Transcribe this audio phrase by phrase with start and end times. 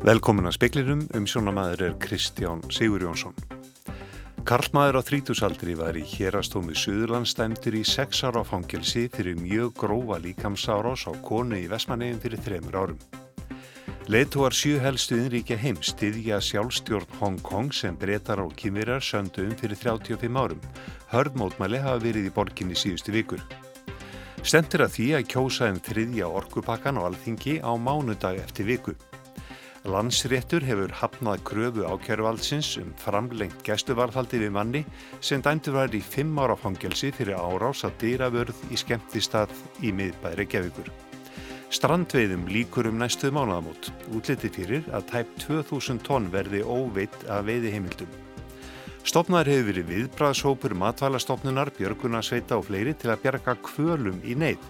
[0.00, 3.34] Velkomin að speklinum um sjónamaður er Kristján Sigur Jónsson.
[4.48, 11.04] Karlmaður á þrítusaldri var í hérastómi Suðurlandstæmtur í sex ára fangelsi fyrir mjög grófa líkamsárás
[11.04, 13.02] á konu í Vesmanegin fyrir þremur árum.
[14.08, 19.76] Leitúar sjöhelstu innríkja heim stiðja sjálfstjórn Hong Kong sem breytar á kymvirar söndu um fyrir
[19.76, 20.64] 35 árum.
[21.12, 23.44] Hörðmótmæli hafa verið í borginni síðustu vikur.
[24.40, 28.96] Stendur að því að kjósa um þriðja orkupakkan á alþingi á mánudag eftir viku.
[29.88, 34.82] Landsréttur hefur hafnað kröfu ákjæruvaldsins um framlengt gæstuvarðhaldi við manni
[35.24, 40.44] sem dændur var í fimm ára fangelsi fyrir árás að dýravörð í skemmtistað í miðbæri
[40.52, 40.90] gefikur.
[41.72, 47.72] Strandveiðum líkur um næstuð mánuðamót, útliti fyrir að tæp 2000 tonn verði óveitt að veiði
[47.78, 48.12] heimildum.
[49.00, 54.60] Stopnar hefur verið viðbræðsópur matvælastofnunar, björgunarsveita og fleiri til að bjarga kvölum í neyð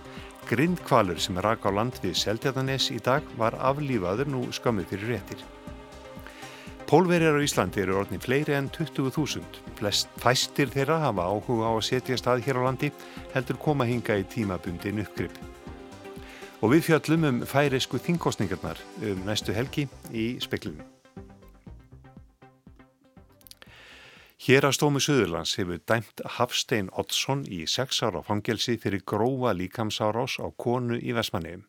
[0.50, 5.44] grindkvalur sem rak á land við Seldjarnanes í dag var aflífaður nú skamið fyrir réttir.
[6.90, 9.44] Pólverjar á Íslandi eru orðni fleiri en 20.000.
[10.18, 12.90] Fæstir þeirra hafa áhuga á að setja stað hér á landi
[13.30, 15.38] heldur koma hinga í tímabundin uppgrip.
[16.60, 20.99] Og við fjallum um færisku þingkostningarnar um næstu helgi í speklunum.
[24.40, 30.38] Hér að stómi Suðurlands hefur dæmt Hafstein Oddsson í sex ára fangelsi fyrir grófa líkamsárás
[30.40, 31.66] á konu í Vesmanegum.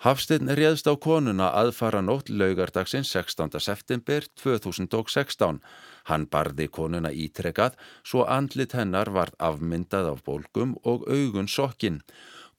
[0.00, 3.60] Hafstein réðst á konuna aðfara nótt laugardagsins 16.
[3.60, 5.60] september 2016.
[6.08, 12.00] Hann barði konuna ítrekað svo andlit hennar var afmyndað af bólgum og augun sokkin.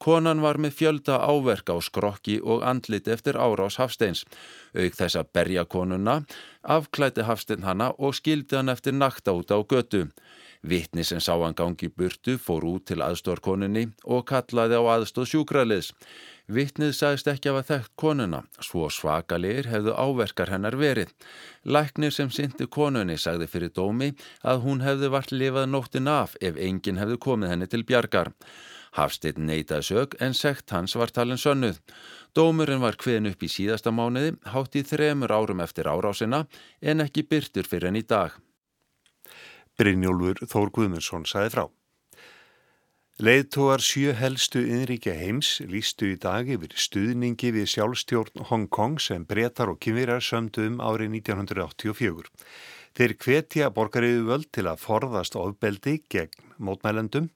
[0.03, 4.25] Konan var með fjölda áverka á skrokki og andlit eftir árás Hafsteins.
[4.75, 6.17] Auk þess að berja konuna,
[6.59, 10.09] afklæti Hafstein hana og skildi hann eftir nakta út á götu.
[10.63, 15.93] Vittni sem sá hann gangi burtu fór út til aðstórkoninni og kallaði á aðstóð sjúkraliðs.
[16.51, 21.15] Vittnið sagðist ekki af að þekkt konuna, svo svakalegir hefðu áverkar hennar verið.
[21.63, 24.11] Læknir sem syndi konunni sagði fyrir dómi
[24.43, 28.35] að hún hefði vart lifað nóttin af ef enginn hefði komið henni til bjargar.
[28.93, 31.79] Hafsteinn neytaði sög en sekt hans var talin sönnuð.
[32.37, 36.43] Dómurinn var hviðin upp í síðasta mánuði, hátt í þremur árum eftir árásina
[36.81, 38.35] en ekki byrtur fyrir enn í dag.
[39.77, 41.65] Brynjólfur Þór Guðmundsson saði frá.
[43.21, 49.25] Leðtóar sjö helstu innríkja heims lístu í dag yfir stuðningi við sjálfstjórn Hong Kong sem
[49.29, 52.31] breytar og kynvirar sömdu um árið 1984.
[52.97, 57.29] Þeir hvetja borgariðu völd til að forðast ofbeldi gegn mótmælendum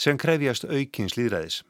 [0.00, 1.60] sem krefjast aukins líðræðis.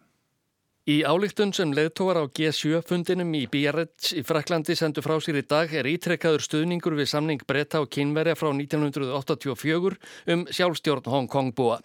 [0.90, 5.44] Í álíktun sem leðtóar á G7 fundinum í Biarritz í Fraklandi sendu frá sér í
[5.46, 10.00] dag er ítrekkaður stuðningur við samning breyta og kynverja frá 1984
[10.34, 11.78] um sjálfstjórn Hong Kong búa.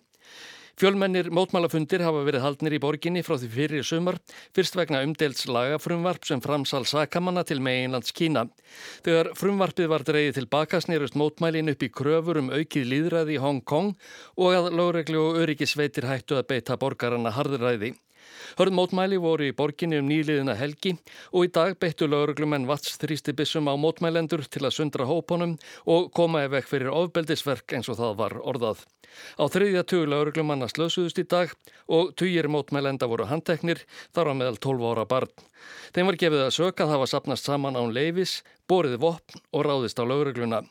[0.76, 4.18] Fjölmennir mótmálafundir hafa verið haldnir í borginni frá því fyrir sumar,
[4.52, 8.44] fyrst vegna umdelts lagafrumvarp sem framsal sakamanna til meginlands Kína.
[9.06, 13.64] Þegar frumvarpið var dreyið tilbaka snýrust mótmælin upp í kröfur um aukið líðræði í Hong
[13.64, 13.94] Kong
[14.36, 17.94] og að lögreglu og öryggisveitir hættu að beita borgarana harðræði.
[18.60, 20.96] Hörð mótmæli voru í borginni um nýliðina helgi
[21.32, 26.58] og í dag beittu lauruglumenn vatsþrýstibissum á mótmælendur til að sundra hópunum og koma ef
[26.60, 28.86] ekk fyrir ofbeldisverk eins og það var orðað.
[29.40, 31.52] Á þriðja tugu lauruglumanna slösuðust í dag
[31.88, 33.84] og tugir mótmælenda voru handteknir
[34.16, 35.32] þar á meðal 12 ára barn.
[35.96, 40.02] Þeim var gefið að söka að hafa sapnast saman án leifis, borið vopn og ráðist
[40.02, 40.66] á laurugluna.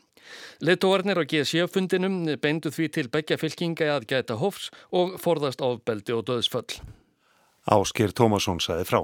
[0.65, 6.25] Letóarnir á G7-fundinum beindu því til begja fylkinga að gæta hofs og forðast ofbeldi og
[6.29, 6.81] döðsföll.
[7.65, 8.99] Ásker Tómasson saði frá.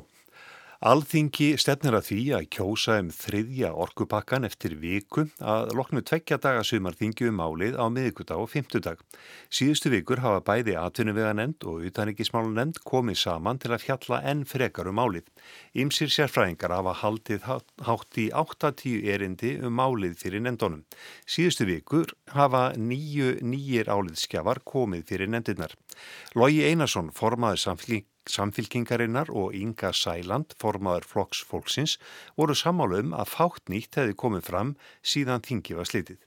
[0.82, 6.64] Alþingi stefnir að því að kjósa um þriðja orkupakkan eftir viku að loknu tveggja daga
[6.66, 9.04] sumarþingi um álið á miðugudag og fymtudag.
[9.54, 15.02] Síðustu vikur hafa bæði atvinnuveganend og utanrikismálunend komið saman til að fjalla enn frekar um
[15.02, 15.30] álið.
[15.78, 17.46] Ymsir sérfræðingar hafa haldið
[17.86, 20.82] hátt í 8-10 erindi um álið fyrir nendunum.
[21.30, 25.78] Síðustu vikur hafa nýju nýjir áliðskjafar komið fyrir nendinnar.
[26.34, 31.98] Lógi Einarsson formaði samfling Samfylkingarinnar og Inga Sæland, formaður flokks fólksins,
[32.38, 36.20] voru samála um að fátt nýtt hefði komið fram síðan þingi var slitið.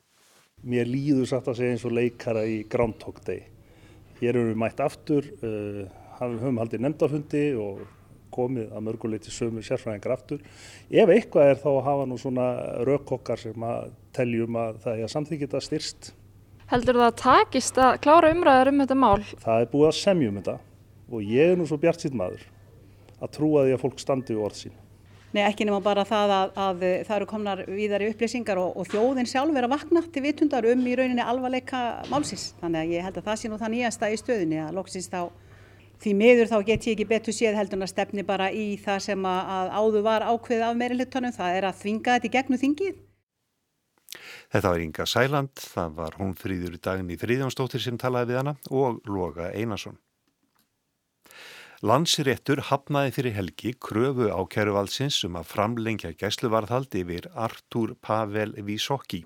[0.65, 3.45] Mér líður satt að segja eins og leikara í Groundhog Day.
[4.19, 5.85] Hér erum við mætt aftur, uh,
[6.19, 7.85] höfum haldið nefndafundi og
[8.35, 10.43] komið að mörguleiti sömu sérfræðingar aftur.
[10.91, 12.51] Ef eitthvað er þá að hafa nú svona
[12.89, 16.15] raukokkar sem að teljum að það er að samþykja styrst.
[16.73, 19.19] Heldur það að takist að klára umræðar um þetta mál?
[19.45, 20.57] Það er búið að semjum þetta
[21.11, 22.49] og ég er nú svo bjart síðan maður
[23.21, 24.81] að trúa því að fólk standi úr orð sín.
[25.35, 28.87] Nei ekki nema bara það að, að það eru komnar víðar í upplýsingar og, og
[28.93, 31.81] þjóðin sjálf er að vakna til vitundar um í rauninni alvarleika
[32.11, 32.53] málsins.
[32.61, 35.25] Þannig að ég held að það sé nú það nýjasta í stöðinni að loksins þá
[36.05, 39.03] því miður þá get ég ekki betur séð heldur en að stefni bara í það
[39.09, 42.63] sem að áður var ákveð af meiri hlutunum, það er að þvinga þetta í gegnum
[42.63, 43.03] þingið.
[44.55, 48.41] Þetta var Inga Sæland, það var hún fríður í daginn í Fríðjónsdóttir sem talaði við
[48.43, 49.97] hana og Loga Einarsson.
[51.85, 59.21] Landsréttur hafnaði fyrir helgi kröfu á kæruvaldsins um að framlengja gæsluvarðhald yfir Artur Pavel Vísokki.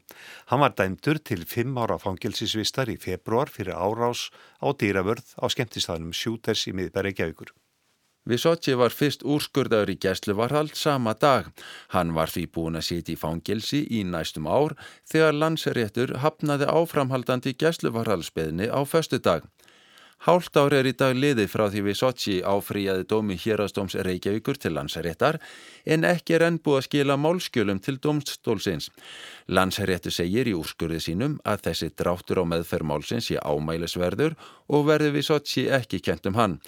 [0.50, 4.25] Hann var dæmdur til fimm ára fangilsisvistar í februar fyrir árás
[4.58, 7.55] á dýravörð á skemmtistæðnum Sjúters í miðbæri Gjaukur.
[8.26, 11.52] Visotji var fyrst úrskurðaður í gæsluvarhald sama dag.
[11.94, 14.75] Hann var því búin að sitja í fangilsi í næstum ár
[15.06, 19.46] þegar landsréttur hafnaði áframhaldandi gæsluvarhaldsbeðni á föstu dag.
[20.26, 25.38] Hált ár er í dag liði frá því Visotji áfríjaði dómi hérastóms Reykjavíkur til landsréttar
[25.87, 28.91] en ekki er enn búið að skila málskjölum til domstólsins.
[29.47, 34.35] Landsréttu segir í úrskurði sínum að þessi dráttur á meðferðmálsins sé ámælisverður
[34.67, 36.59] og verði Visotji ekki kent um hann.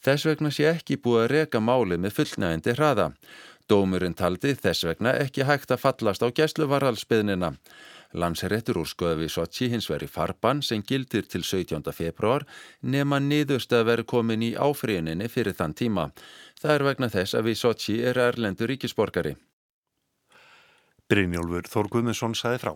[0.00, 3.10] Þess vegna sé ekki búið að reka málið með fullnægindi hraða.
[3.68, 7.54] Dómurinn taldi þess vegna ekki hægt að fallast á gæsluvarhalsbyðnina.
[8.14, 11.82] Landsréttur úrsköði við Sochi hins veri farban sem gildir til 17.
[11.90, 12.44] februar
[12.82, 16.04] nema niðurst að veri komin í áfríuninni fyrir þann tíma.
[16.60, 19.34] Það er vegna þess að við Sochi er erlendur ríkisborgari.
[21.10, 22.72] Brynjólfur Þórgumundsson saði frá.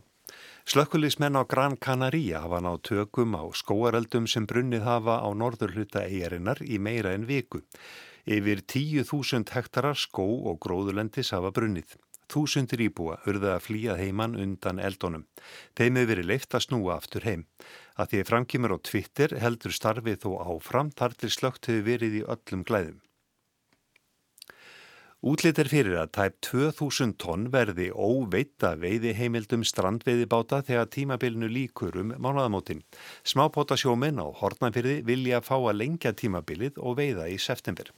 [0.69, 6.03] Slökkulismenn á Gran Canaria hafa náð tökum á skóareldum sem brunnið hafa á norður hluta
[6.05, 7.63] eigarinnar í meira en viku.
[8.29, 11.97] Yfir 10.000 hektarar skó og gróðulendis hafa brunnið.
[12.29, 15.25] Þúsundir íbúa hurða að flýja heimann undan eldónum.
[15.79, 17.47] Þeim hefur verið leift að snúa aftur heim.
[17.97, 22.25] Að því framkýmur á Twitter heldur starfið þó áfram þar til slögt hefur verið í
[22.37, 22.99] öllum glæðum.
[25.19, 31.99] Útlit er fyrir að tæp 2000 tonn verði óveita veiði heimildum strandveiðibáta þegar tímabilinu líkur
[31.99, 32.85] um mánuðamótin.
[33.27, 37.91] Smábóta sjóminn á Hortnafyrði vilja fá að lengja tímabilið og veiða í september.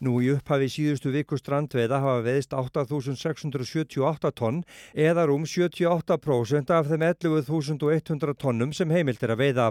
[0.00, 4.62] Nú í upphafi síðustu viku strandveiða hafa veiðst 8.678 tonn
[4.96, 9.66] eða rúm 78% af þeim 11.100 tonnum sem heimilt er að veiða.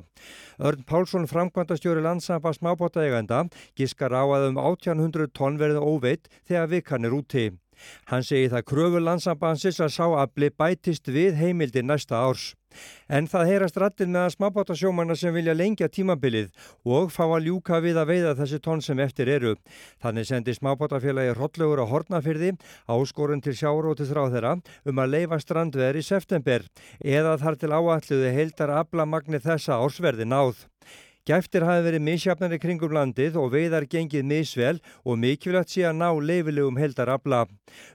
[0.62, 7.10] Örn Pálsson framkvæmdastjóri landsamba smábótaeganda giskar á að um 1800 tonn verði óveitt þegar vikan
[7.10, 7.48] er úti.
[8.12, 12.54] Hann segi það kröfu landsambansins að sá afli bætist við heimildi næsta árs.
[13.10, 16.52] En það heyrast rattir með að smábátasjómanna sem vilja lengja tímabilið
[16.98, 19.56] og fá að ljúka við að veiða þessi tónn sem eftir eru.
[20.04, 22.54] Þannig sendi smábátafélagi Rottlegur á Hortnafyrði
[22.86, 24.56] áskorun til sjárótið þrá þeirra
[24.86, 26.66] um að leifa strandveður í september
[27.00, 30.68] eða þar til áalluði heildar aflamagni þessa ársverði náð.
[31.27, 36.07] Gæftir hafi verið misjafnari kringum landið og veiðar gengið misvel og mikilvægt sé að ná
[36.16, 37.44] leifilegum heldarabla.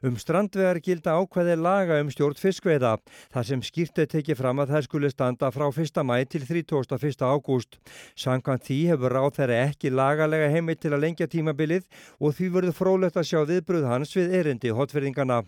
[0.04, 2.98] Um strandvegar gilda ákveði laga um stjórn fiskveiða,
[3.32, 6.02] þar sem skýrtið tekið fram að þær skuli standa frá 1.
[6.04, 7.24] mæ til 31.
[7.24, 7.80] ágúst.
[8.14, 11.88] Sankant því hefur ráð þeirra ekki lagalega heimilt til að lengja tímabilið
[12.20, 15.42] og því verður frólægt að sjá viðbröð hans við erindi hotverðingana.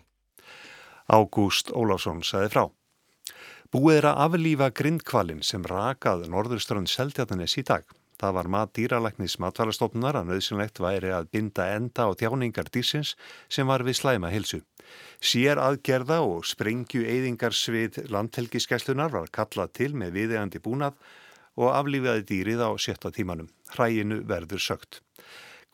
[1.07, 2.65] Ágúst Ólásson saði frá.
[3.67, 7.83] Búið er að aflífa grindkvalin sem rakað norðurströnd Seldjarnanes í dag.
[8.15, 13.11] Það var mat dýralæknis matvalastofnunar að nöðsynlegt væri að binda enda á þjáningar dýrsins
[13.51, 14.61] sem var við slæma hilsu.
[15.19, 20.95] Sér aðgerða og sprengju eyðingarsvið landhelgiskeslunar var kallað til með viðegandi búnað
[21.59, 23.49] og aflífiði dýrið á sjötta tímanum.
[23.75, 25.01] Hræinu verður sögt.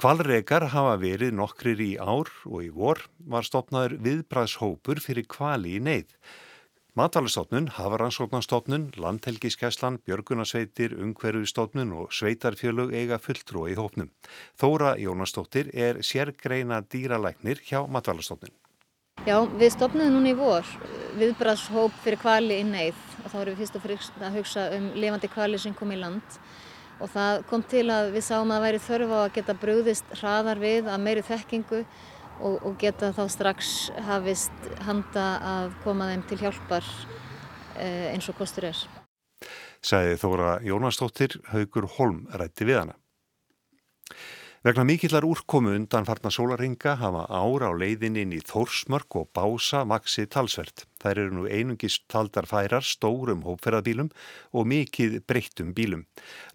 [0.02, 5.84] Kvalreikar hafa verið nokkrir í ár og í vor var stopnaður viðbræðshópur fyrir kvali í
[5.86, 6.10] neyð.
[6.94, 14.12] Matalastofnun, Hafaransóknarstofnun, Landhelgiskeslan, Björgunarsveitir, Ungverðustofnun og Sveitarfjölug eiga fulltrúi í hópnum.
[14.62, 18.54] Þóra Jónastóttir er sérgreina dýralæknir hjá Matalastofnun.
[19.26, 20.70] Já, við stopnum núna í vor
[21.18, 24.88] viðbrastshóp fyrir kvali í neyð og þá erum við fyrst og fyrst að hugsa um
[24.94, 26.42] levandi kvali sem kom í land
[27.02, 30.18] og það kom til að við sáum að það væri þörf á að geta brúðist
[30.20, 31.86] hraðar við að meiri þekkingu
[32.42, 33.70] og, og geta þá strax
[34.08, 36.90] hafist handa að koma þeim til hjálpar
[37.78, 38.84] eh, eins og kostur er.
[39.84, 42.98] Sæði Þóra Jónastóttir, Haugur Holm rætti við hana.
[44.64, 49.82] Vegna mikillar úrkomu undan farna sólaringa hafa ára á leiðin inn í Þórsmörk og Bása
[49.84, 50.86] maksi talsvert.
[51.04, 54.14] Þær eru nú einungist taldar færar stórum hópferðabílum
[54.56, 56.06] og mikið breyttum bílum.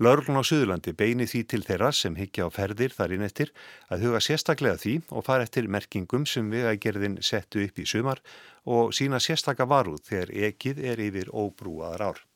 [0.01, 3.53] Lörglun á Suðurlandi beini því til þeirra sem higgja á ferðir þar inn eftir
[3.93, 8.25] að huga sérstaklega því og fara eftir merkingum sem vegagerðin settu upp í sumar
[8.65, 12.28] og sína sérstakka varúð þegar ekið er yfir óbrúaðar ár.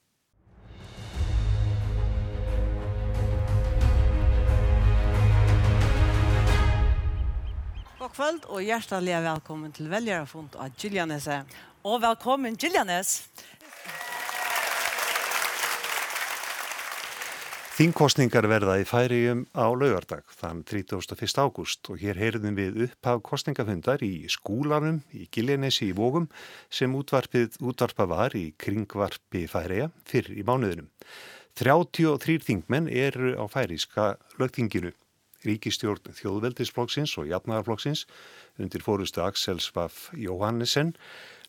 [8.12, 11.49] God kvöld og hjertelig velkommen til velgerafond av Giljaneset.
[11.88, 13.23] Og velkommen Giljanes!
[17.78, 21.40] Þingkostningar verða í færium á laugardag þann 31.
[21.40, 26.28] ágúst og hér heyrðum við upphaf kostningafundar í skúlanum í Giljanesi í Vógum
[26.69, 30.92] sem útvarpið útvarpa var í kringvarpi færiða fyrr í mánuðinum.
[31.57, 34.92] 33 þingmenn eru á færiska lögtinginu.
[35.46, 38.06] Ríkistjórn Þjóðveldisflokksins og Jafnagarflokksins
[38.62, 40.94] undir fórustu Axel Svaff Jóhannesen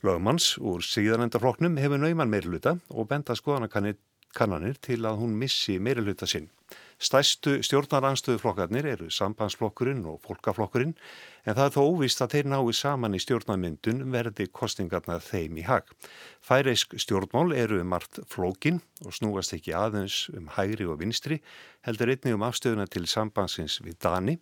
[0.03, 3.99] lögmanns úr síðanendaflokknum hefur nauman meirluta og benda skoðanakannir
[4.33, 6.49] kannanir til að hún missi meiriluta sinn.
[7.03, 10.93] Stæstu stjórnaranstöðuflokkarnir eru sambandsflokkurinn og fólkaflokkurinn
[11.43, 15.65] en það er þó óvist að þeir nái saman í stjórnarmyndun verði kostingarna þeim í
[15.67, 15.89] hag.
[16.39, 21.41] Færeisk stjórnmál eru um margt flókin og snúast ekki aðeins um hægri og vinstri,
[21.83, 24.37] heldur einnig um afstöðuna til sambansins við Dani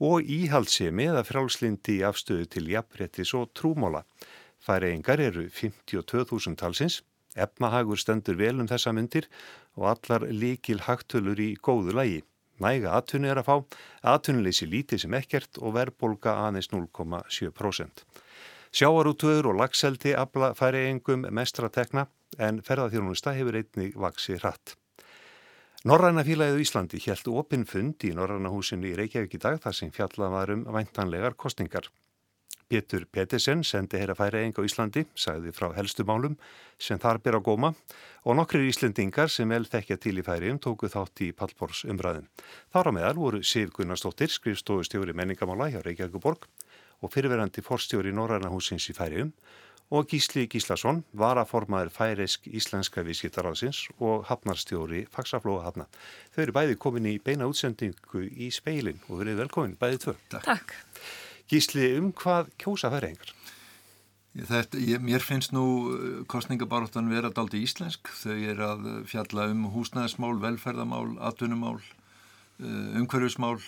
[0.00, 4.04] og íhaldsemi eða frálslindi í afstöðu til jafnrettis og trúmóla.
[4.62, 7.00] Færeingar eru 52.000 talsins
[7.32, 9.28] Efnahagur stendur vel um þessa myndir
[9.78, 12.20] og allar líkil hagtölur í góðu lægi.
[12.62, 13.56] Næga aðtunni er að fá,
[14.12, 18.04] aðtunnileysi lítið sem ekkert og verðbolga aðeins 0,7%.
[18.72, 22.06] Sjáarútöður og lagseldi abla færi engum mestra tekna
[22.38, 24.76] en ferðarþjónusta hefur einnig vaksi hratt.
[25.84, 29.90] Norræna fílaðið Íslandi helt opinn fund í Norræna húsinu í Reykjavík í dag þar sem
[29.90, 31.88] fjallað varum væntanlegar kostningar.
[32.72, 36.38] Pétur Pettersen sendi herra færaeng á Íslandi, sagði frá helstu málum
[36.80, 37.74] sem þar ber á góma
[38.24, 42.30] og nokkrir Íslendingar sem vel þekkja til í færium tóku þátt í Pallbórs umræðin.
[42.72, 46.46] Þar á meðal voru Sif Gunnarsdóttir, skrifstofustjóri menningamála hjá Reykjavíkuborg
[47.04, 49.34] og fyrirverandi forstjóri Norrænahúsins í færium
[49.92, 55.84] og Gísli Gíslason var að formaður færisk íslenska vískiptaráðsins og hafnarstjóri Faxaflóa hafna.
[56.32, 60.16] Þau eru bæði komin í beina útsendingu í speilin og verið velkomin bæði tvö.
[60.38, 60.72] Takk.
[61.50, 63.32] Gísli, um hvað kjósa færingar?
[64.32, 68.08] Þetta, ég, mér finnst nú uh, kostningabaróttan vera daldi íslensk.
[68.22, 71.76] Þau er að fjalla um húsnæðismál, velferðamál, atvinnumál,
[72.62, 73.58] uh, umhverfismál,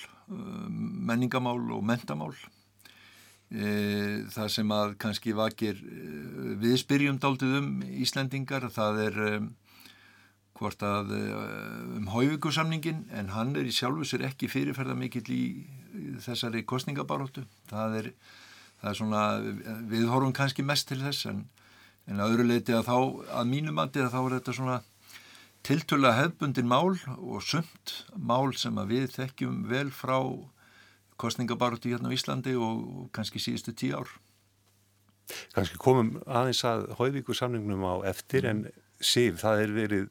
[1.04, 2.32] menningamál og mentamál.
[3.52, 5.76] Það sem að kannski vakir
[6.62, 7.66] við spyrjum daldið um
[8.00, 9.18] Íslendingar, það er
[10.56, 15.44] hvort að um hóivíkusamningin en hann er í sjálfu sér ekki fyrirferða mikill í
[16.24, 18.08] þessari kostningabaróttu það er,
[18.80, 19.22] það er svona
[19.90, 21.44] við horfum kannski mest til þess en,
[22.10, 22.96] en að öðru leiti að þá
[23.40, 24.80] að mínum andi að þá er þetta svona
[25.64, 30.18] tiltöla hefbundin mál og sumt mál sem að við þekkjum vel frá
[31.20, 34.10] kostningabaróttu hérna á Íslandi og, kannski síðustu tíu ár.
[35.54, 38.66] Kannski komum aðeins að hóivíku samningnum á eftir en
[39.00, 40.08] síf, það er verið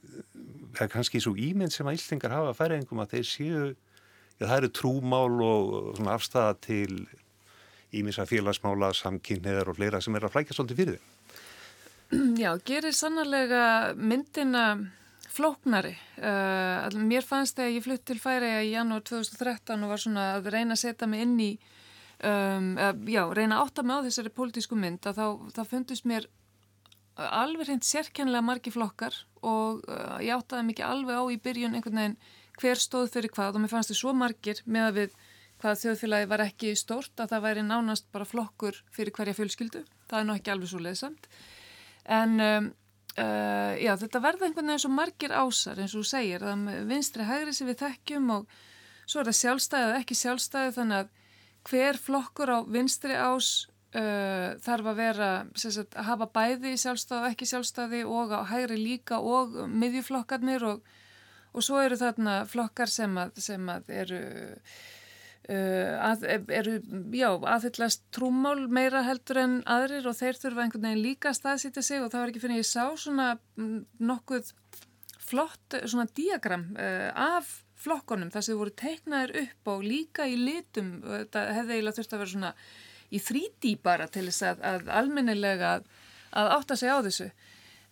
[0.74, 3.68] það er kannski svo ímynd sem að Íslingar hafa að færa engum að þeir séu
[4.42, 7.04] Já, það eru trúmál og afstæða til
[7.94, 11.10] ímissa félagsmála, samkynniðar og fleira sem er að flækja svolítið fyrir þið.
[12.44, 13.63] Já, gerir sannarlega
[13.98, 14.66] myndina
[15.34, 15.94] flóknari.
[16.18, 20.52] Uh, mér fannst þegar ég flutt til Færiða í janúar 2013 og var svona að
[20.54, 21.50] reyna að setja mig inn í,
[22.30, 26.10] um, uh, já, reyna að átta mig á þessari pólitísku mynd að þá, þá fundist
[26.10, 26.30] mér
[27.13, 32.02] alveg reynd sérkennlega margi flokkar og uh, ég áttaði mikið alveg á í byrjun einhvern
[32.02, 32.18] veginn
[32.60, 35.17] hver stóð fyrir hvað og mér fannst þið svo margir með að við
[35.63, 39.83] hvað þjóðfélagi var ekki stórt að það væri nánast bara flokkur fyrir hverja fjölskyldu.
[40.12, 41.27] Það er nú ekki alveg svo leðsamt.
[42.12, 42.69] En um,
[43.15, 46.43] uh, já, þetta verða einhvern veginn svo margir ásar eins og þú segir.
[46.43, 48.57] Það vinstri hægri sem við þekkjum og
[49.05, 51.13] svo er það sjálfstæðið eða ekki sjálfstæðið þannig að
[51.69, 53.51] hver flokkur á vinstri ás
[53.95, 58.79] uh, þarf að vera sagt, að hafa bæði sjálfstæði og ekki sjálfstæði og á hægri
[58.81, 60.83] líka og miðjuflokkarnir og
[61.53, 64.22] og svo eru þarna flokkar sem að, sem að eru
[65.50, 66.25] uh, að,
[66.60, 66.77] eru,
[67.15, 71.86] já, aðhyllast trúmál meira heldur en aðrir og þeir þurfa einhvern veginn líka að staðsýtja
[71.86, 73.27] sig og það var ekki fyrir að ég sá svona
[73.60, 74.53] mm, nokkuð
[75.24, 80.95] flott svona diagram uh, af flokkonum þar sem voru teiknaðir upp og líka í litum,
[81.03, 82.53] þetta hefði eiginlega þurft að vera svona
[83.13, 85.74] í þrítí bara til þess að, að almennilega
[86.33, 87.27] að átta sig á þessu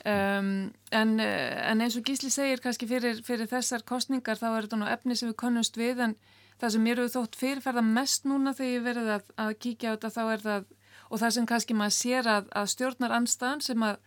[0.01, 4.79] Um, en, en eins og Gísli segir kannski fyrir, fyrir þessar kostningar þá er þetta
[4.81, 6.15] nú efni sem við konnumst við en
[6.61, 9.93] það sem mér hefur þótt fyrirferða mest núna þegar ég verið að, að kíkja á
[9.93, 10.65] þetta þá er það
[11.11, 14.01] og það sem kannski maður sér að, að stjórnar anstæðan sem að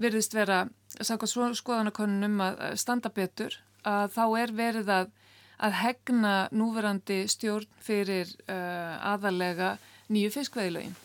[0.00, 0.60] verðist vera
[0.98, 3.56] sákvæmt skoðanakonunum að standa betur
[3.88, 5.10] að þá er verið að,
[5.56, 9.76] að hegna núverandi stjórn fyrir uh, aðalega
[10.12, 10.96] nýju fiskveðilögin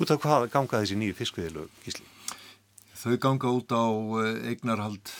[0.00, 2.06] Út af hvað ganga þessi nýju fiskveðilög, Gísli?
[3.00, 3.88] Þau ganga út á
[4.20, 5.10] eh, eignarhald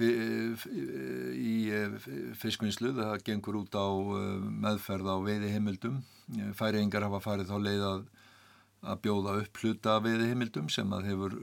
[0.00, 1.92] í eh,
[2.40, 6.00] fiskvinnslu, það gengur út á eh, meðferð á veiði heimildum.
[6.58, 8.02] Færiðingar hafa farið þá leið að,
[8.82, 11.38] að bjóða upp hluta veiði heimildum sem að hefur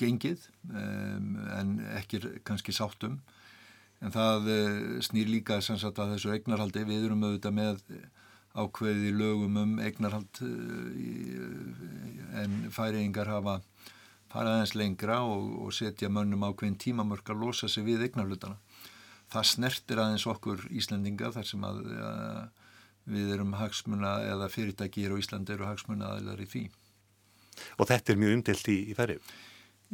[0.00, 3.18] gengið en ekki kannski sáttum.
[4.00, 4.48] en það
[5.04, 7.82] snýr líka sem sagt að þessu eignarhaldi við erum auðvitað með
[8.54, 10.40] ákveði lögum um eignarhald
[12.42, 13.60] en færiðingar hafa
[14.34, 18.58] farað aðeins lengra og, og setja mönnum ákveðin tímamörk að losa sig við eignarhlutana.
[19.32, 22.64] Það snertir aðeins okkur Íslandinga þar sem að, að
[23.14, 26.62] við erum hagsmuna eða fyrirtækir og Íslandi eru hagsmuna aðeinar í því.
[27.78, 29.34] Og þetta er mjög umdelt í, í færið?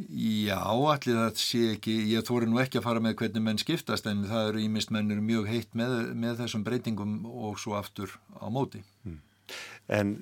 [0.01, 4.07] Já, allir það sé ekki, ég þóri nú ekki að fara með hvernig menn skiptast
[4.09, 8.47] en það eru ímist mennur mjög heitt með, með þessum breytingum og svo aftur á
[8.49, 8.81] móti.
[9.03, 9.19] Hmm.
[9.91, 10.15] En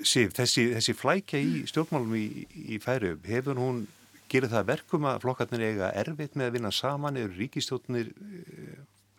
[0.00, 3.84] Sif, þessi, þessi flækja í stjórnmálum í, í færu, hefur hún,
[4.32, 8.78] gerir það verkum að flokkarnir eiga erfitt með að vinna saman, eru ríkistjórnir eh,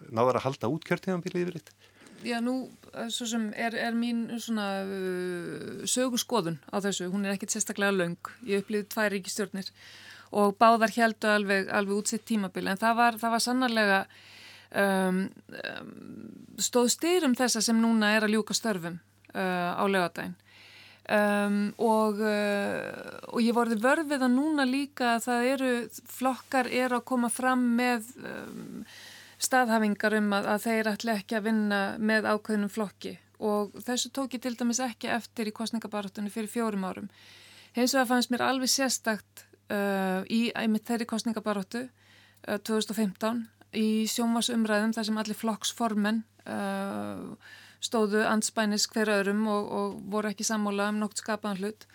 [0.09, 1.91] náðar að halda útkjörtíðanbílið yfir þetta?
[2.23, 2.55] Já, nú,
[2.93, 7.93] eh, svo sem er, er mín svona uh, sögurskoðun á þessu, hún er ekkit sérstaklega
[7.93, 9.71] laung, ég upplýði tvær ríkistjórnir
[10.33, 13.99] og báðar heldu alveg, alveg útsitt tímabil, en það var, það var sannarlega
[14.73, 15.25] um,
[15.59, 15.91] um,
[16.57, 20.33] stóð styrum þessa sem núna er að ljúka störfum uh, á lögadaginn
[21.03, 25.71] Um, og, uh, og ég vorði vörfið að núna líka að það eru
[26.07, 28.85] flokkar eru að koma fram með um,
[29.43, 33.17] staðhafingar um að, að þeir ætla ekki að vinna með ákveðnum flokki.
[33.43, 37.09] Og þessu tók ég til dæmis ekki eftir í kostningabarátunni fyrir fjórum árum.
[37.75, 39.43] Hins vegar fannst mér alveg sérstakt
[39.75, 41.89] uh, í einmitt þeirri kostningabarátu
[42.43, 43.43] 2015
[43.79, 47.37] í sjónvarsumræðum þar sem allir flokksformen og
[47.83, 51.87] stóðu anspænis hver öðrum og, og voru ekki sammála um nokt skapaðan hlut.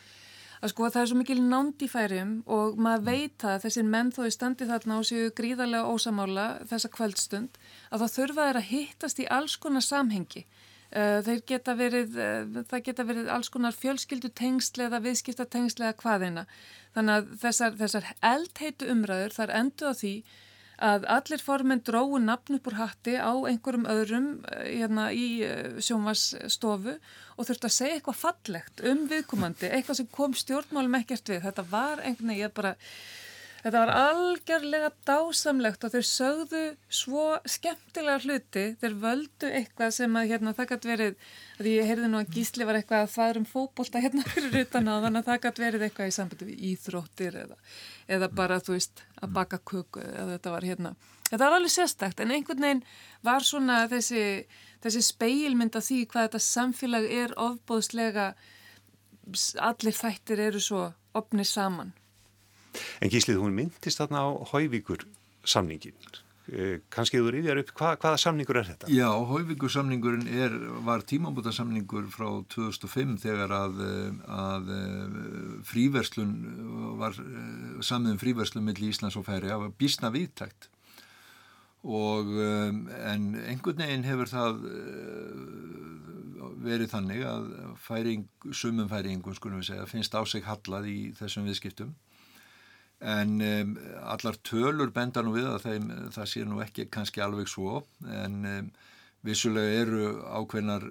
[0.58, 4.08] Að sko það er svo mikil nánd í færium og maður veit að þessir menn
[4.14, 7.60] þó í standi þarna og séu gríðarlega ósamála þessa kvöldstund
[7.92, 10.42] að þá þurfa þeir að hittast í alls konar samhengi.
[10.88, 15.84] Uh, þeir geta verið uh, það geta verið alls konar fjölskyldu tengsli eða viðskipta tengsli
[15.84, 16.44] eða hvaðina
[16.94, 20.14] þannig að þessar, þessar eldheitu umræður þar endur á því
[20.78, 25.78] að allir formin dróðu nafn upp úr hatti á einhverjum öðrum eh, hérna, í eh,
[25.82, 26.94] sjónvarsstofu
[27.38, 31.42] og þurftu að segja eitthvað fallegt um viðkomandi, eitthvað sem kom stjórnmálum ekkert við.
[31.46, 32.72] Þetta var einhvern veginn, ég bara,
[33.64, 36.64] þetta var algjörlega dásamlegt og þeir sögðu
[37.00, 42.14] svo skemmtilega hluti, þeir völdu eitthvað sem að hérna, það gæti verið, því ég heyrði
[42.14, 45.22] nú að gísli var eitthvað að það er um fókbólta hérna fyrir utan á þannig
[45.24, 47.62] að það gæti verið eitthvað í sambundu við íþróttir eða
[48.08, 50.92] eða bara þú veist að baka kuku eða þetta var hérna.
[51.28, 52.84] Þetta var alveg sérstakt en einhvern veginn
[53.26, 54.22] var svona þessi,
[54.84, 58.30] þessi speilmynd af því hvað þetta samfélag er ofbóðslega
[59.60, 60.86] allir þættir eru svo
[61.18, 61.92] opnir saman.
[63.02, 65.04] En Gíslið hún myndist þarna á Hauvíkur
[65.44, 65.96] samningin
[66.92, 68.88] kannski þú rýðjar upp, Hva, hvaða samningur er þetta?
[68.92, 70.54] Já, Hauvíkur samningurinn er,
[70.86, 73.82] var tímambúta samningur frá 2005 þegar að,
[74.32, 75.20] að eh,
[75.68, 76.34] fríverslun
[77.00, 80.70] var eh, samiðum fríverslun millir Íslands og Færi að bísna viðtækt
[81.88, 84.56] og en einhvern veginn hefur það
[86.64, 87.46] verið þannig að
[87.80, 91.94] færing, sumum færingum skulum við segja finnst á sig hallað í þessum viðskiptum
[93.00, 93.74] en um,
[94.10, 97.82] allar tölur benda nú við að þeim, það sé nú ekki kannski alveg svo.
[98.10, 98.72] En um,
[99.26, 100.88] vissulega eru ákveðnar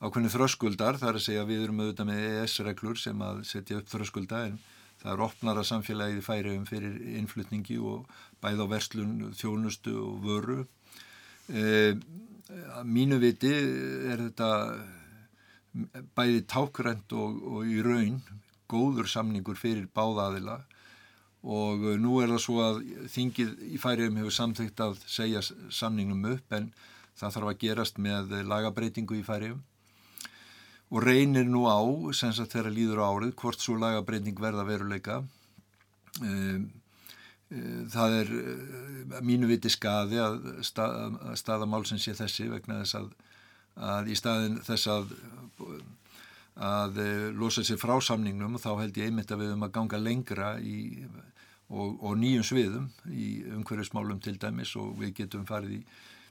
[0.00, 4.44] ákveðnir þröskuldar þar að segja við erum auðvitað með ES-reglur sem að setja upp þröskulda
[4.48, 4.56] en
[5.00, 8.08] það er opnara samfélagið færiðum fyrir innflutningi og
[8.40, 10.58] bæð á verslun, þjónustu og vöru.
[11.52, 11.92] E,
[12.88, 14.50] mínu viti er þetta
[16.16, 18.20] bæði tákrænt og, og í raun
[18.70, 20.62] góður samningur fyrir báðaðila
[21.40, 22.80] og uh, nú er það svo að
[23.14, 26.70] þingið í færiðum hefur samþygt að segja samningnum upp en
[27.20, 29.62] það þarf að gerast með lagabreitingu í færiðum
[30.90, 31.78] og reynir nú á,
[32.16, 35.20] sem sagt þegar líður árið, hvort svo lagabreiting verða veruleika.
[36.18, 36.64] Um,
[37.54, 43.08] uh, það er uh, mínu viti skaði að staðamálsins sé þessi vegna þess að,
[43.94, 45.14] að í staðin þess að
[46.60, 46.98] að
[47.38, 50.54] losa sér frá samningnum og þá held ég einmitt að við höfum að ganga lengra
[50.60, 50.78] í
[51.70, 55.82] og, og nýjum sviðum í umhverfismálum til dæmis og við getum farið í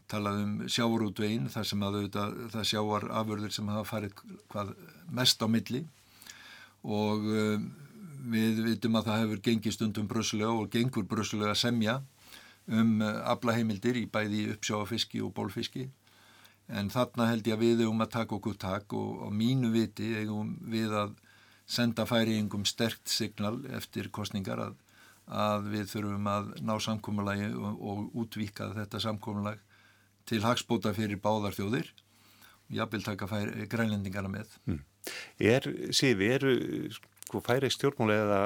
[0.10, 4.72] talað um sjávarútvegin þar sem að auðvitað, það sjávar afurður sem hafa farið hvað
[5.20, 5.84] mest á milli.
[6.82, 7.68] Og um,
[8.34, 12.00] við vitum að það hefur gengið stundum brössulega og gengur brössulega að semja
[12.70, 15.88] um uh, aflaheimildir í bæði uppsjáafiski og bólfiski
[16.70, 20.14] en þarna held ég að við hefum að taka okkur takk og á mínu viti
[20.18, 21.18] hefum við að
[21.70, 24.78] senda færiðingum sterkt signal eftir kostningar að
[25.30, 29.60] að við þurfum að ná samkómulagi og, og útvíka þetta samkómulag
[30.30, 31.92] til hagspóta fyrir báðar þjóðir
[32.70, 33.30] og jápil taka
[33.70, 34.58] grænlendingarna með.
[34.66, 34.82] Mm.
[35.42, 36.56] Er, Sifi, eru
[36.94, 38.42] sko færi stjórnmáli eða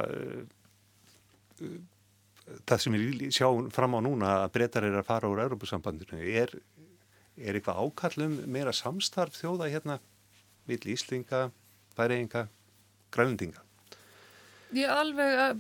[1.63, 1.79] uh,
[2.67, 6.51] það sem við sjáum fram á núna að breytar er að fara úr Europasambandinu, er,
[7.37, 9.99] er eitthvað ákallum meira samstarf þjóða hérna
[10.69, 11.47] vill Íslinga,
[11.97, 12.47] Bæriðinga,
[13.13, 13.63] Grænlendinga?
[14.73, 15.59] Ég alveg,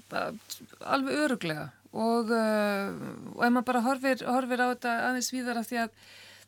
[0.81, 2.93] alveg öruglega og, uh,
[3.35, 5.99] og ef maður bara horfir, horfir á þetta aðeins víðar af því að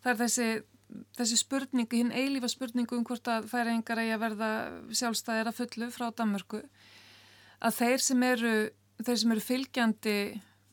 [0.02, 0.48] það er þessi,
[1.20, 4.50] þessi spurningu, hinn eilífa spurningu um hvort að færingar eigi að verða
[4.90, 6.64] sjálfstæðir að fullu frá Danmörku
[7.66, 8.56] að þeir sem eru,
[9.04, 10.18] þeir sem eru fylgjandi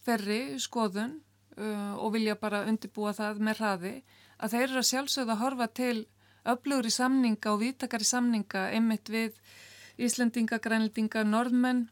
[0.02, 1.18] ferri skoðun
[1.58, 3.94] uh, og vilja bara undirbúa það með hraði
[4.42, 5.96] að þeir eru að sjálfsögða að horfa til
[6.52, 9.38] öflugri samninga og vítakari samninga einmitt við
[10.02, 11.84] Íslendinga, Grænlendinga, Norðmenn,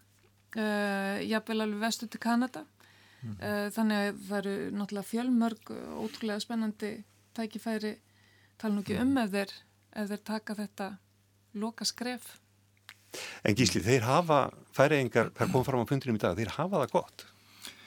[0.56, 2.64] uh, jafnvel alveg vestu til Kanada.
[3.20, 3.34] Mm.
[3.36, 6.92] Uh, þannig að það eru náttúrulega fjölmörg og ótrúlega spennandi
[7.36, 7.92] tækifæri
[8.60, 9.52] tala nú ekki um ef þeir,
[10.00, 10.88] ef þeir taka þetta
[11.60, 12.32] loka skref.
[13.44, 14.40] En Gísli, þeir hafa,
[14.76, 17.26] færiðingar, það kom fram á punktinum í dag, þeir hafa það gott.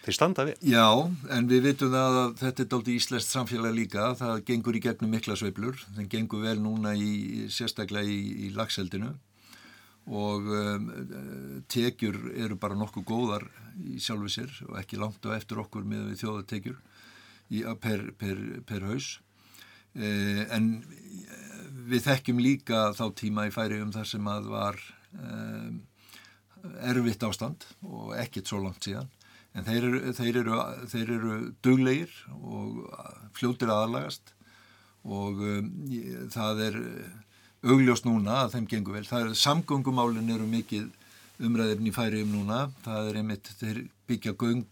[0.04, 0.64] Þeir standa við.
[0.68, 0.88] Já,
[1.32, 5.38] en við vitum að þetta er dálta íslenskt samfélag líka, það gengur í gegnum mikla
[5.40, 9.14] sveiblur, það gengur vel núna í, sérstaklega í, í lagseldinu
[10.04, 10.90] og um,
[11.72, 13.48] tekjur eru bara nokkuð góðar
[13.80, 16.76] í sjálfu sér og ekki langt á eftir okkur með þjóðatekjur
[17.56, 19.14] í, per, per, per haus.
[19.96, 20.82] Eh, en
[21.88, 24.84] við þekkjum líka þá tíma í færi um þar sem að var
[25.16, 25.80] um,
[26.92, 29.08] erfitt ástand og ekkert svo langt síðan
[29.54, 30.62] en þeir eru, þeir eru,
[30.92, 31.36] þeir eru
[31.66, 32.80] duglegir og
[33.38, 34.34] fljóttir aðalagast
[35.04, 35.70] og um,
[36.34, 36.80] það er
[37.64, 39.06] augljóst núna að þeim gengur vel.
[39.08, 40.90] Það er samgöngumálinn eru mikið
[41.44, 42.66] umræðirinn í færi um núna.
[42.86, 44.66] Það er einmitt þeir byggja göng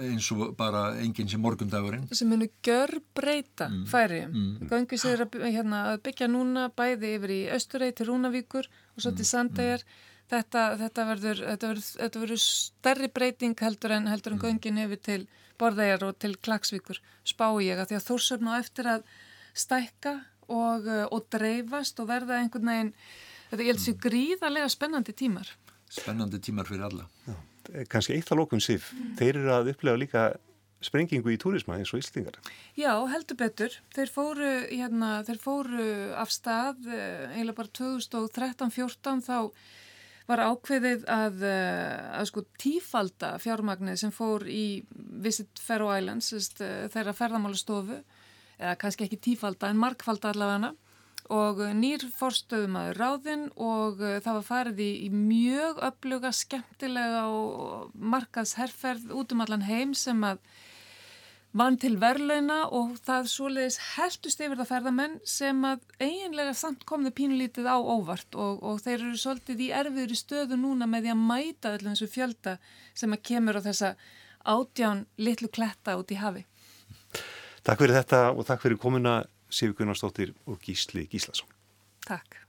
[0.00, 2.06] eins og bara enginn sem morgundagurinn.
[2.16, 3.84] Sem munu gör breyta mm.
[3.90, 4.22] færi.
[4.26, 4.68] Mm.
[4.70, 9.12] Göngu sér að, hérna, að byggja núna bæði yfir í Östurei til Rúnavíkur og svo
[9.12, 9.30] til mm.
[10.26, 14.46] Þetta, þetta verður, verður, verður stærri breyting heldur en, heldur en mm.
[14.46, 15.20] göngin yfir til
[15.60, 19.06] Borðæjar og til Klagsvíkur spá ég að því að Þórsöfn á eftir að
[19.56, 20.16] stækka
[20.52, 22.90] og, eh, og dreifast og verða einhvern veginn,
[23.50, 25.54] þetta ég held sér gríðarlega spennandi tímar.
[25.92, 27.06] Spennandi tímar fyrir alla.
[27.26, 27.36] Já,
[27.92, 29.14] kannski eitt að lókun sif, mm.
[29.20, 30.26] þeir eru að upplega líka
[30.84, 32.36] sprengingu í túrisma eins og Íslingar.
[32.76, 33.74] Já, heldur betur.
[33.94, 39.38] Þeir fóru, hérna, þeir fóru af stað, eh, eiginlega bara 2013-14 þá
[40.26, 44.84] var ákveðið að, eh, að sko tífalda fjármagnið sem fór í
[45.22, 48.00] Visit Faroe Islands, þeirra ferðamála stofu
[48.58, 50.74] eða kannski ekki tífalda en markfalda allavega
[51.32, 59.10] og nýr fórstöðumæður ráðinn og það var farið í, í mjög öfluga, skemmtilega og markaðsherrferð
[59.10, 60.38] út um allan heim sem að
[61.56, 67.12] vann til verleina og það svoleiðis heldust yfir það ferðamenn sem að eiginlega samt komði
[67.16, 71.14] pínulítið á óvart og, og þeir eru svolítið í erfiður í stöðu núna með því
[71.14, 72.56] að mæta allir þessu fjölda
[72.94, 73.92] sem að kemur á þessa
[74.46, 76.44] átján litlu kletta út í hafi.
[77.66, 81.48] Takk fyrir þetta og takk fyrir komuna Sigur Gunnarsdóttir og Gísli Gíslason.
[82.06, 82.45] Takk.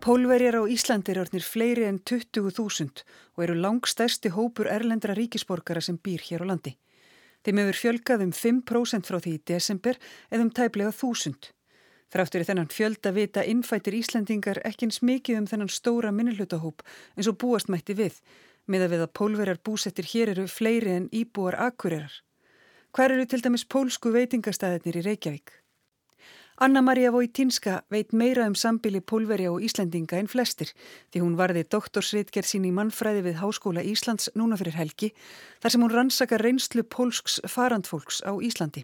[0.00, 3.02] Pólverjar á Íslandi er orðnir fleiri en 20.000
[3.36, 6.72] og eru langstærsti hópur erlendra ríkisborgara sem býr hér á landi.
[7.44, 10.00] Þeim hefur fjölgað um 5% frá því í desember
[10.32, 11.52] eða um tæplega 1000.
[12.16, 16.80] Þráttur í þennan fjölda vita innfættir Íslandingar ekkins mikið um þennan stóra minnilutahóp
[17.12, 18.16] eins og búast mætti við,
[18.64, 22.22] með að við að pólverjar búsettir hér eru fleiri en íbúar akkurirar.
[22.96, 25.59] Hver eru til dæmis pólsku veitingastæðinir í Reykjavík?
[26.60, 30.68] Anna-Maria Vojtinska veit meira um sambili pólverja og Íslandinga en flestir
[31.08, 35.08] því hún varði doktorsritgerð sín í mannfræði við Háskóla Íslands núna fyrir helgi
[35.62, 38.82] þar sem hún rannsaka reynslu pólsks farandfólks á Íslandi.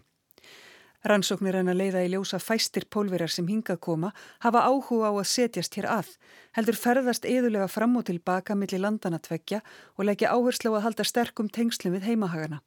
[1.05, 4.09] Rannsóknir hann að leiða í ljósa fæstir pólverjar sem hingað koma
[4.41, 6.09] hafa áhuga á að setjast hér að,
[6.57, 9.61] heldur ferðast eðulega fram og tilbaka millir landana tveggja
[10.01, 12.63] og leggja áherslu á að halda sterkum tengslum við heimahagana.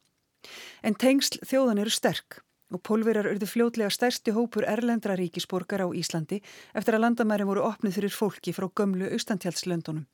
[0.87, 2.39] En tengsl þjóðan eru sterk
[2.71, 6.41] og pólverjar urðu fljótlega stærsti hópur erlendra ríkisborgar á Íslandi
[6.75, 10.07] eftir að landamæri voru opnið fyrir fólki frá gömlu austantjálslöndunum.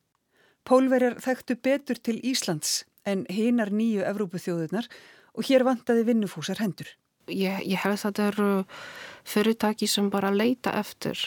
[0.66, 4.88] Pólverjar þekktu betur til Íslands en hinar nýju Evrópuþjóðunar
[5.36, 6.88] og hér vantaði vinnufúsar hendur.
[7.26, 8.50] Ég, ég held að þetta eru
[9.26, 11.20] fyrirtæki sem bara leita eftir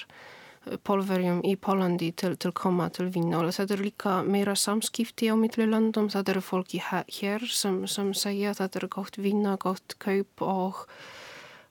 [0.85, 5.35] pólverjum í Pólandi til að koma til vinna og þetta eru líka meira samskipti á
[5.39, 9.95] milli landum, þetta eru fólki hér sem, sem segja að þetta eru gótt vinna, gótt
[10.03, 10.83] kaup og,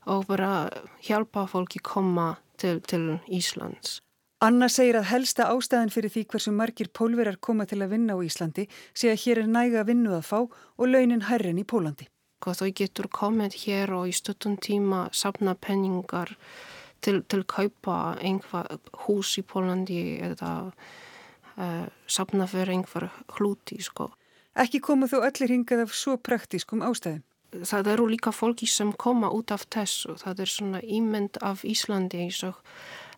[0.09, 0.69] og bara
[1.05, 4.01] hjálpa fólki koma til, til Íslands.
[4.41, 8.23] Anna segir að helsta ástæðan fyrir því hversu margir pólverjar koma til að vinna á
[8.23, 12.07] Íslandi sé að hér er næga vinnu að fá og launin herrin í Pólandi
[12.47, 16.37] og þau getur komið hér og í stuttum tíma sapna penningar
[17.03, 24.13] til, til kaupa einhver hús í Pólandi eða uh, sapna fyrir einhver hluti sko.
[24.59, 27.25] Ekki komu þú öllir hingað af svo praktískum ástæðum?
[27.53, 30.19] Það eru líka fólki sem koma út af þessu.
[30.21, 32.61] Það er svona ímynd af Íslandi eins og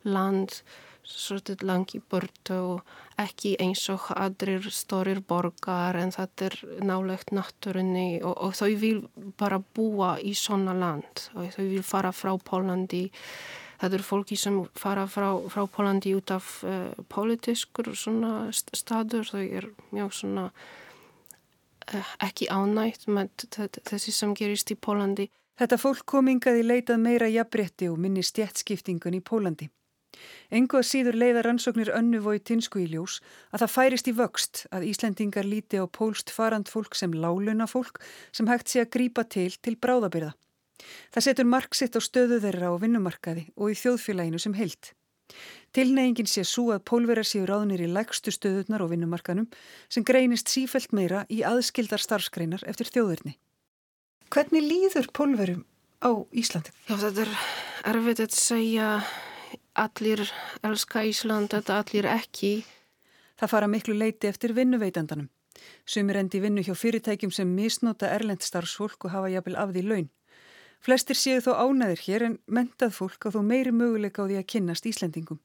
[0.07, 0.63] land
[1.11, 2.91] svolítið langi börtu og
[3.21, 9.01] ekki eins og aðrir stórir borgar en það er nálegt náttúrunni og, og þau vil
[9.41, 13.09] bara búa í svona land og þau vil fara frá Pólandi
[13.81, 19.45] það eru fólki sem fara frá, frá Pólandi út af uh, politískur svona staður þau
[19.45, 20.51] er mjög svona
[22.27, 23.47] ekki ánægt með
[23.91, 29.25] þessi sem gerist í Pólandi Þetta fólk komingaði leitað meira jafnbretti og minni stjætskiptingun í
[29.25, 29.69] Pólandi
[30.59, 33.19] Engu að síður leiða rannsóknir önnu voi tinsku í ljós
[33.53, 38.01] að það færist í vöxt að Íslendingar líti á pólst farand fólk sem láluna fólk
[38.37, 40.33] sem hægt sé að grípa til til bráðabyrða.
[41.15, 44.95] Það setur marksitt á stöðu þeirra á vinnumarkaði og í þjóðfélaginu sem heilt.
[45.77, 49.47] Tilneyingin sé svo að pólverjar séu ráðnir í lægstu stöðunar og vinnumarkanum
[49.89, 53.37] sem greinist sífelt meira í aðskildar starfskreinar eftir þjóðurni.
[54.31, 55.65] Hvernig líður pólverjum
[56.03, 56.75] á Íslandi?
[56.89, 57.35] Já, þetta er
[57.93, 58.89] erfitt að segja
[59.79, 60.23] allir
[60.67, 62.55] elska Ísland, þetta allir ekki.
[63.41, 65.31] Það fara miklu leiti eftir vinnuveitandanum.
[65.87, 70.09] Sumir endi vinnu hjá fyrirtækjum sem misnota erlend starfsfólk og hafa jafnvel af því laun.
[70.81, 74.49] Flestir séu þó ánæðir hér en mentað fólk á þó meiri möguleika á því að
[74.55, 75.41] kynnast Íslendingum.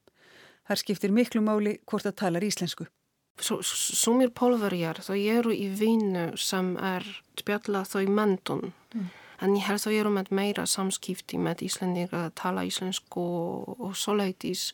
[0.66, 2.88] Þar skiptir miklu máli hvort það talar íslensku.
[3.36, 7.04] Sumir pólverjar þó eru í vinnu sem er
[7.36, 8.72] spjalla þó í mentun.
[8.96, 13.22] Mm en ég held að við erum með meira samskipti með Íslandingar að tala íslensku
[13.22, 14.70] og, og svoleiðis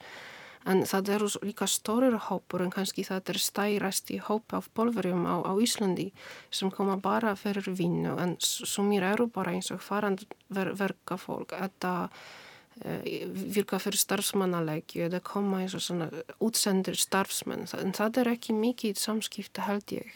[0.69, 5.27] en það eru líka stórir hópur en kannski það er stærast í hópa af polverjum
[5.27, 6.11] á, á Íslandi
[6.51, 8.15] sem koma bara fyrir vinnu.
[8.23, 11.95] En sumir eru bara eins og farand ver, verka fólk þetta
[12.85, 17.67] e, virka fyrir starfsmannalegi eða koma eins og svona útsendir starfsmenn.
[17.83, 20.15] En það er ekki mikið samskipta held ég.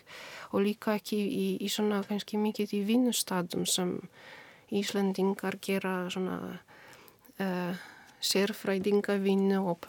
[0.55, 3.99] Og líka ekki í, í svona kannski mikið í vinnustadum sem
[4.71, 6.39] Íslandingar gera svona
[7.39, 7.85] uh,
[8.25, 9.87] sérfræðingavinnu og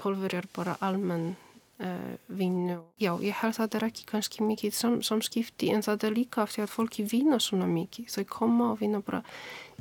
[0.00, 1.34] pólverjar bara almenn
[1.82, 2.78] uh, vinnu.
[3.00, 6.44] Já, ég held að það er ekki kannski mikið sam, samskipti en það er líka
[6.44, 8.08] af því að fólki vinna svona mikið.
[8.14, 9.22] Þau koma og vinna bara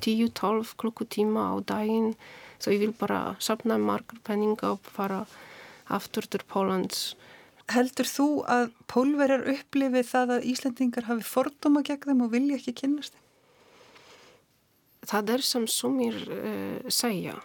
[0.05, 2.15] 10-12 klukkutíma á daginn.
[2.63, 5.23] Þau vil bara sapna margar penninga og fara
[5.93, 7.15] aftur til Pólans.
[7.71, 12.75] Heldur þú að pólverjar upplifið það að Íslandingar hafi fordóma gegn þeim og vilja ekki
[12.83, 13.23] kynast þeim?
[15.07, 17.37] það er sem sumir uh, segja.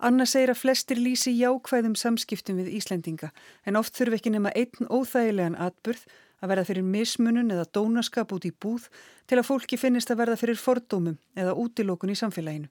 [0.00, 3.30] Anna segir að flestir lýsi jákvæðum samskiptum við Íslendinga
[3.68, 6.06] en oft þurfi ekki nema einn óþægilegan atburð
[6.40, 8.86] að verða fyrir mismunun eða dónaskap út í búð
[9.28, 12.70] til að fólki finnist að verða fyrir fordómum eða útilókun í samfélaginu.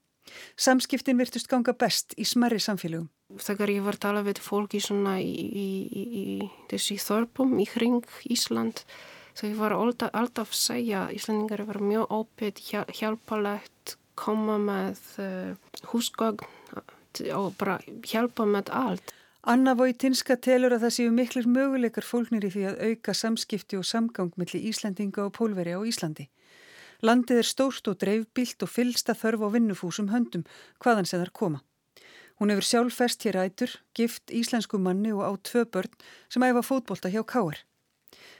[0.57, 3.07] Samskiptin virtust ganga best í smerri samfélagum.
[3.37, 5.69] Þegar ég var að tala við fólki í, í,
[6.01, 8.83] í, í þessi þorpum í hring Ísland
[9.37, 12.61] þá ég var alltaf, alltaf að segja að Íslandingar var mjög ópitt,
[12.97, 15.83] hjálpalegt koma með uh,
[17.19, 19.13] húsgögn og bara hjálpa með allt.
[19.43, 23.85] Anna Vojtinska telur að það séu miklir möguleikar fólknir í því að auka samskipti og
[23.85, 26.29] samgang millir Íslandinga og pólveri á Íslandi.
[27.01, 30.43] Landið er stórt og dreifbílt og fylsta þörf á vinnufúsum höndum
[30.83, 31.61] hvaðan sem þar koma.
[32.39, 35.95] Hún hefur sjálf fest hér ætur, gift íslensku manni og á tvö börn
[36.29, 37.63] sem æfa fótbolta hjá Káar.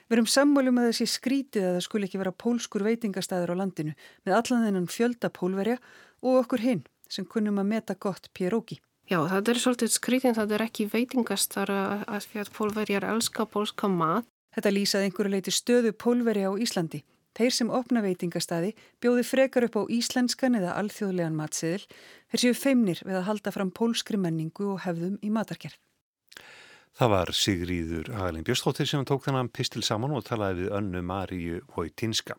[0.09, 3.95] Við erum sammálum að þessi skrítið að það skul ekki vera pólskur veitingastæður á landinu
[4.25, 5.77] með allan þennan fjölda pólverja
[6.19, 8.79] og okkur hinn sem kunnum að meta gott pieróki.
[9.09, 13.89] Já, það er svolítið skrítið, það er ekki veitingastar að því að pólverjar elska pólska
[13.89, 14.27] mat.
[14.53, 17.01] Þetta lýsaði einhverju leiti stöðu pólverja á Íslandi.
[17.37, 21.85] Þeir sem opna veitingastæði bjóði frekar upp á íslenskan eða alþjóðlegan matseðil,
[22.31, 25.77] þeir séu feimnir við að halda fram pólskri menningu og hefðum í matarkerð.
[26.99, 31.61] Það var Sigríður Hagalín Björnstóttir sem tók þennan pistil saman og talaði við önnu Maríu
[31.77, 32.35] Vojtinska.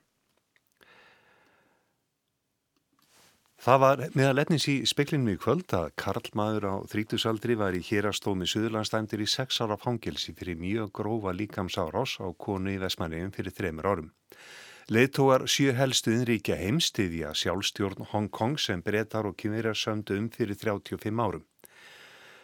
[3.61, 7.83] Það var meðal etnins í speklinu í kvöld að Karl maður á þrítusaldri var í
[7.85, 13.53] hérastómi Suðurlandstæmdir í sex ára fangelsi fyrir mjög grófa líkamsárás á konu í Vestmanniðum fyrir
[13.53, 14.07] þremur árum.
[14.89, 20.57] Leðtóar sjö helstu innríkja heimstiðja sjálfstjórn Hong Kong sem breytar og kynverjar sömdu um fyrir
[20.57, 21.45] 35 árum.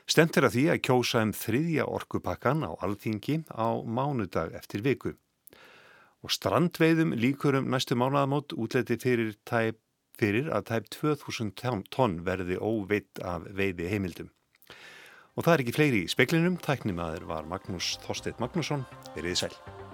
[0.05, 5.17] Stemt er að því að kjósa um þriðja orkupakkan á alþingi á mánudag eftir viku.
[6.21, 9.81] Og strandveiðum líkur um næstu mánuðamót útleti fyrir, tæp,
[10.21, 11.53] fyrir að tæp 2000
[11.93, 14.31] tonn verði óvitt af veiði heimildum.
[15.37, 19.86] Og það er ekki fleiri í speklinum, tæknimaður var Magnús Þorsteit Magnússon, verið sæl.